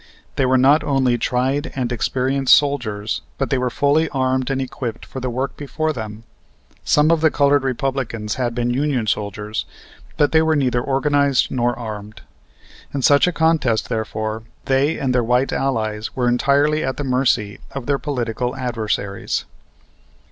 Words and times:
They 0.35 0.47
were 0.47 0.57
not 0.57 0.83
only 0.83 1.19
tried 1.19 1.71
and 1.75 1.91
experienced 1.91 2.57
soldiers, 2.57 3.21
but 3.37 3.51
they 3.51 3.59
were 3.59 3.69
fully 3.69 4.09
armed 4.09 4.49
and 4.49 4.59
equipped 4.59 5.05
for 5.05 5.19
the 5.19 5.29
work 5.29 5.55
before 5.55 5.93
them. 5.93 6.23
Some 6.83 7.11
of 7.11 7.21
the 7.21 7.29
colored 7.29 7.63
Republicans 7.63 8.33
had 8.33 8.55
been 8.55 8.71
Union 8.73 9.05
soldiers, 9.05 9.63
but 10.17 10.31
they 10.31 10.41
were 10.41 10.55
neither 10.55 10.81
organized 10.81 11.51
nor 11.51 11.77
armed. 11.77 12.21
In 12.95 13.03
such 13.03 13.27
a 13.27 13.31
contest, 13.31 13.89
therefore, 13.89 14.41
they 14.65 14.97
and 14.97 15.13
their 15.13 15.23
white 15.23 15.53
allies 15.53 16.15
were 16.15 16.27
entirely 16.27 16.83
at 16.83 16.97
the 16.97 17.03
mercy 17.03 17.59
of 17.73 17.85
their 17.85 17.99
political 17.99 18.55
adversaries. 18.55 19.45